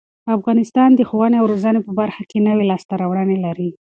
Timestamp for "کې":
2.29-2.45